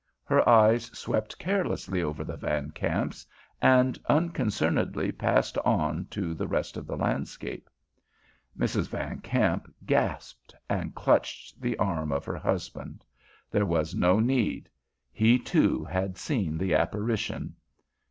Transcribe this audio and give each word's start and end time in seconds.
Her 0.23 0.49
eyes 0.49 0.85
swept 0.97 1.37
carelessly 1.37 2.01
over 2.01 2.23
the 2.23 2.35
Van 2.35 2.71
Kamps, 2.71 3.23
and 3.61 3.99
unconcernedly 4.09 5.11
passed 5.11 5.59
on 5.59 6.07
to 6.09 6.33
the 6.33 6.47
rest 6.47 6.75
of 6.75 6.87
the 6.87 6.97
landscape. 6.97 7.69
Mrs. 8.57 8.89
Van 8.89 9.19
Kamp 9.19 9.71
gasped 9.85 10.55
and 10.67 10.95
clutched 10.95 11.61
the 11.61 11.77
arm 11.77 12.11
of 12.11 12.25
her 12.25 12.37
husband. 12.37 13.05
There 13.51 13.63
was 13.63 13.93
no 13.93 14.19
need. 14.19 14.69
He, 15.11 15.37
too, 15.37 15.83
had 15.83 16.17
seen 16.17 16.57
the 16.57 16.73
apparition. 16.73 17.53